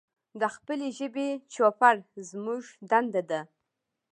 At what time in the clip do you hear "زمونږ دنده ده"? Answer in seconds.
2.29-3.41